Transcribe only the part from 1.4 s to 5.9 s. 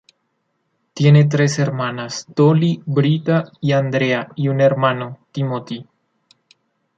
hermanas, Dolly, Britta, y Andrea, y un hermano, Timothy.